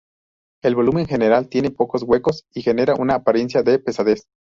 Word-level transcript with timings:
El 0.63 0.73
volumen 0.73 1.05
general 1.05 1.47
tiene 1.47 1.69
pocos 1.69 2.01
huecos 2.01 2.47
y 2.55 2.63
genera 2.63 2.95
una 2.95 3.13
apariencia 3.13 3.61
de 3.61 3.77
pesadez. 3.77 4.25